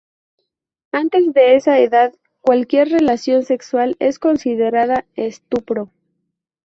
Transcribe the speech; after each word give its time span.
Antes 0.91 1.31
de 1.31 1.55
esa 1.55 1.77
edad, 1.77 2.15
cualquier 2.39 2.89
relación 2.89 3.43
sexual 3.43 3.97
es 3.99 4.17
considerada 4.17 5.05
estupro. 5.13 5.91